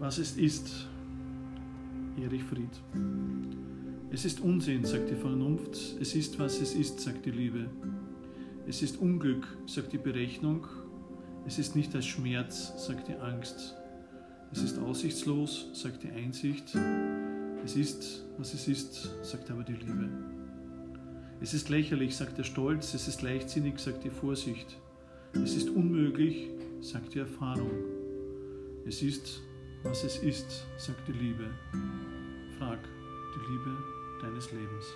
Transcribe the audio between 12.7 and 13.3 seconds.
sagt die